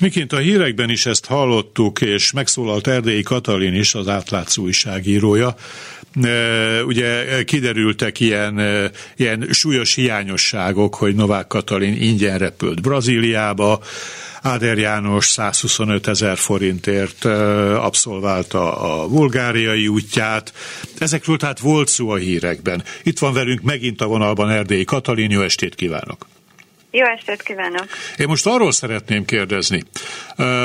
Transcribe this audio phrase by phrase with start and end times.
[0.00, 5.54] Miként a hírekben is ezt hallottuk, és megszólalt Erdélyi Katalin is, az átlátszó újságírója,
[6.86, 8.60] ugye kiderültek ilyen,
[9.16, 13.80] ilyen súlyos hiányosságok, hogy Novák Katalin ingyen repült Brazíliába,
[14.42, 17.24] Áder János 125 ezer forintért
[17.74, 20.52] abszolválta a bulgáriai útját.
[20.98, 22.82] Ezekről tehát volt szó a hírekben.
[23.02, 26.29] Itt van velünk megint a vonalban Erdélyi Katalin, jó estét kívánok!
[26.90, 27.86] Jó estét kívánok!
[28.16, 29.82] Én most arról szeretném kérdezni,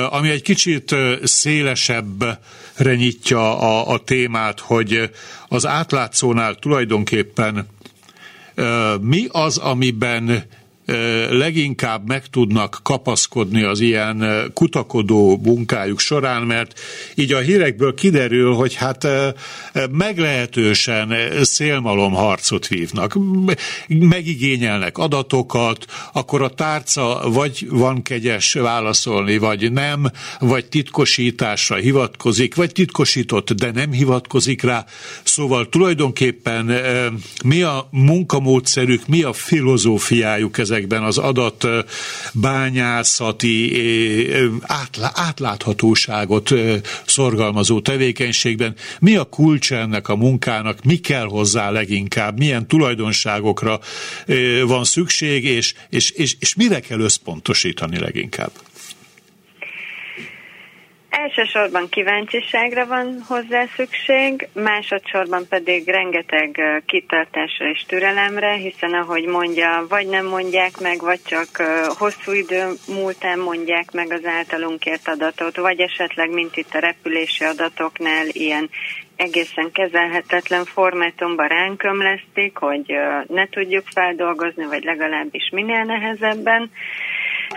[0.09, 2.39] ami egy kicsit szélesebbre
[2.95, 5.09] nyitja a, a témát, hogy
[5.47, 7.67] az átlátszónál tulajdonképpen
[9.01, 10.45] mi az, amiben
[11.29, 16.79] leginkább meg tudnak kapaszkodni az ilyen kutakodó munkájuk során, mert
[17.15, 19.07] így a hírekből kiderül, hogy hát
[19.91, 23.17] meglehetősen szélmalomharcot vívnak,
[23.87, 32.71] megigényelnek adatokat, akkor a tárca vagy van kegyes válaszolni, vagy nem, vagy titkosításra hivatkozik, vagy
[32.71, 34.85] titkosított, de nem hivatkozik rá.
[35.23, 36.71] Szóval tulajdonképpen
[37.45, 41.67] mi a munkamódszerük, mi a filozófiájuk ezek ezekben az adat
[42.33, 43.73] bányászati
[45.13, 46.53] átláthatóságot
[47.05, 48.75] szorgalmazó tevékenységben.
[48.99, 53.79] Mi a kulcs ennek a munkának, mi kell hozzá leginkább, milyen tulajdonságokra
[54.65, 58.51] van szükség, és, és, és, és mire kell összpontosítani leginkább?
[61.25, 70.07] Elsősorban kíváncsiságra van hozzá szükség, másodszorban pedig rengeteg kitartásra és türelemre, hiszen ahogy mondja, vagy
[70.07, 71.47] nem mondják meg, vagy csak
[71.97, 77.43] hosszú idő múltán mondják meg az általunk kért adatot, vagy esetleg, mint itt a repülési
[77.43, 78.69] adatoknál, ilyen
[79.15, 82.93] egészen kezelhetetlen formátumban ránk ömlesztik, hogy
[83.27, 86.71] ne tudjuk feldolgozni, vagy legalábbis minél nehezebben.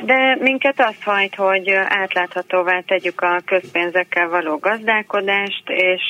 [0.05, 6.03] De minket azt hajt, hogy átláthatóvá tegyük a közpénzekkel való gazdálkodást, és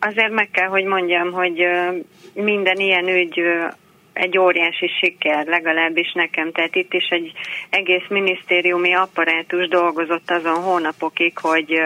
[0.00, 1.66] azért meg kell, hogy mondjam, hogy
[2.34, 3.40] minden ilyen ügy
[4.18, 6.52] egy óriási siker, legalábbis nekem.
[6.52, 7.32] Tehát itt is egy
[7.70, 11.80] egész minisztériumi apparátus dolgozott azon hónapokig, hogy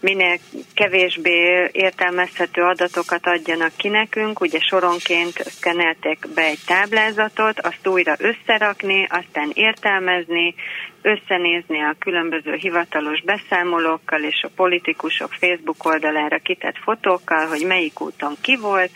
[0.00, 0.36] minél
[0.74, 4.40] kevésbé értelmezhető adatokat adjanak ki nekünk.
[4.40, 10.54] Ugye soronként szkenelték be egy táblázatot, azt újra összerakni, aztán értelmezni,
[11.02, 18.36] összenézni a különböző hivatalos beszámolókkal és a politikusok Facebook oldalára kitett fotókkal, hogy melyik úton
[18.40, 18.92] ki volt,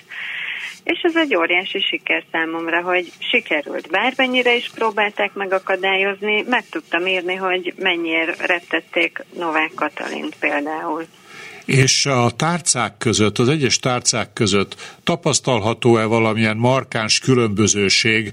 [0.83, 3.91] és ez egy óriási siker számomra, hogy sikerült.
[3.91, 11.07] Bármennyire is próbálták megakadályozni, meg tudtam írni, hogy mennyire rettették Novák Katalint például
[11.69, 18.33] és a tárcák között, az egyes tárcák között tapasztalható-e valamilyen markáns különbözőség?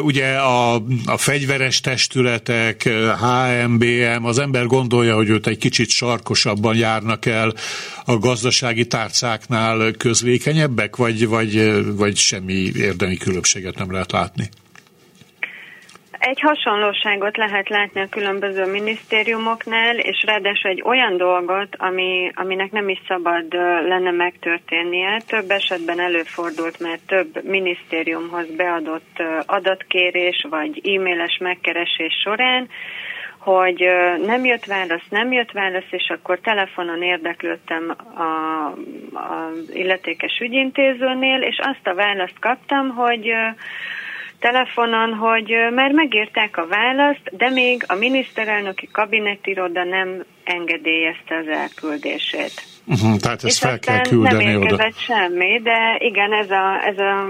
[0.00, 0.74] Ugye a,
[1.06, 2.88] a fegyveres testületek,
[3.20, 7.54] HMBM, az ember gondolja, hogy őt egy kicsit sarkosabban járnak el,
[8.04, 14.48] a gazdasági tárcáknál közvékenyebbek, vagy, vagy, vagy semmi érdemi különbséget nem lehet látni?
[16.28, 22.88] Egy hasonlóságot lehet látni a különböző minisztériumoknál, és ráadásul egy olyan dolgot, ami, aminek nem
[22.88, 23.52] is szabad
[23.88, 25.20] lenne megtörténnie.
[25.26, 32.68] Több esetben előfordult, mert több minisztériumhoz beadott adatkérés vagy e-mailes megkeresés során,
[33.38, 33.88] hogy
[34.26, 38.72] nem jött válasz, nem jött válasz, és akkor telefonon érdeklődtem a,
[39.72, 43.32] illetékes ügyintézőnél, és azt a választ kaptam, hogy
[44.38, 52.62] telefonon, hogy már megírták a választ, de még a miniszterelnöki kabinetiroda nem engedélyezte az elküldését.
[52.86, 54.76] Uh-huh, tehát ezt és fel kell küldeni nem oda.
[54.76, 57.28] Nem semmi, de igen, ez a, ez a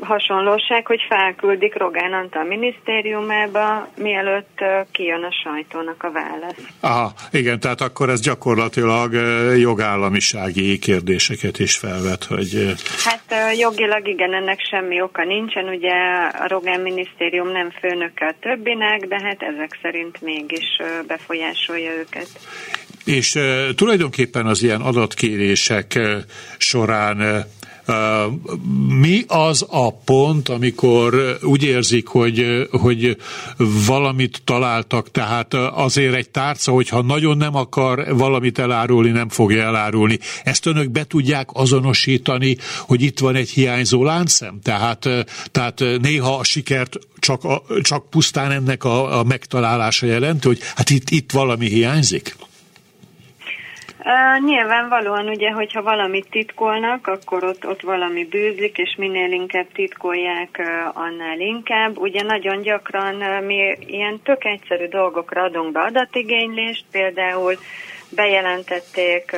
[0.00, 4.58] hasonlóság, hogy felküldik Rogán Antal minisztériumába, mielőtt
[4.92, 6.56] kijön a sajtónak a válasz.
[6.80, 9.12] Aha, igen, tehát akkor ez gyakorlatilag
[9.58, 12.74] jogállamisági kérdéseket is felvet, hogy...
[13.04, 15.94] Hát jogilag igen, ennek semmi oka nincsen, ugye
[16.32, 22.28] a Rogán minisztérium nem főnöke a többinek, de hát ezek szerint mégis befolyásolja őket.
[23.04, 23.38] És
[23.76, 25.98] tulajdonképpen az ilyen adatkérések
[26.58, 27.44] során
[29.00, 33.16] mi az a pont, amikor úgy érzik, hogy, hogy
[33.86, 40.18] valamit találtak, tehát azért egy tárca, hogyha nagyon nem akar valamit elárulni, nem fogja elárulni.
[40.44, 44.58] Ezt önök be tudják azonosítani, hogy itt van egy hiányzó láncszem?
[44.62, 45.08] Tehát,
[45.50, 50.90] tehát néha a sikert csak, a, csak pusztán ennek a, a megtalálása jelenti, hogy hát
[50.90, 52.36] itt, itt valami hiányzik?
[54.06, 60.62] Uh, nyilvánvalóan ugye, hogyha valamit titkolnak, akkor ott, ott valami bűzlik, és minél inkább titkolják,
[60.92, 61.98] annál inkább.
[61.98, 67.54] Ugye nagyon gyakran mi ilyen tök egyszerű dolgokra adunk be adatigénylést, például
[68.08, 69.36] bejelentették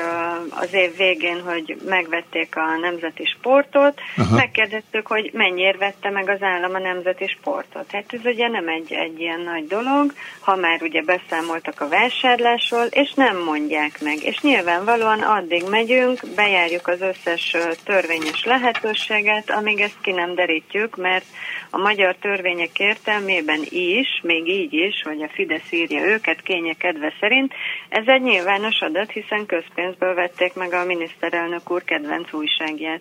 [0.51, 4.37] az év végén, hogy megvették a nemzeti sportot, Aha.
[4.37, 7.91] megkérdeztük, hogy mennyiért vette meg az állam a nemzeti sportot.
[7.91, 12.87] Hát ez ugye nem egy, egy ilyen nagy dolog, ha már ugye beszámoltak a vásárlásról,
[12.91, 14.23] és nem mondják meg.
[14.23, 21.25] És nyilvánvalóan addig megyünk, bejárjuk az összes törvényes lehetőséget, amíg ezt ki nem derítjük, mert
[21.71, 27.13] a magyar törvények értelmében is, még így is, hogy a Fidesz írja őket kénye kedve
[27.21, 27.53] szerint,
[27.89, 28.23] ez egy
[28.59, 33.01] nyilvános adat, hiszen közpénzből vették meg a miniszterelnök úr kedvenc újságját.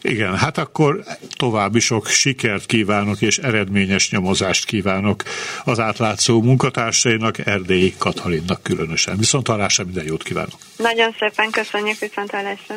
[0.00, 1.00] Igen, hát akkor
[1.36, 5.22] további sok sikert kívánok és eredményes nyomozást kívánok
[5.64, 9.16] az átlátszó munkatársainak, Erdélyi Katalinnak különösen.
[9.16, 10.58] Viszont hallásra minden jót kívánok!
[10.76, 12.74] Nagyon szépen köszönjük, viszont hallásra!